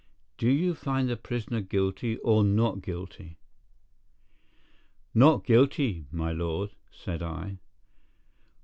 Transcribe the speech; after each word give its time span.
Do 0.39 0.49
you 0.49 0.73
find 0.73 1.07
the 1.07 1.15
prisoner 1.15 1.61
guilty 1.61 2.17
or 2.17 2.43
not 2.43 2.81
guilty?" 2.81 3.37
"Not 5.13 5.43
guilty, 5.45 6.07
my 6.11 6.31
lord," 6.31 6.71
said 6.89 7.21
I. 7.21 7.59